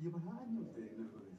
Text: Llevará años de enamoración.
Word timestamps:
Llevará 0.00 0.42
años 0.42 0.74
de 0.74 0.82
enamoración. 0.92 1.36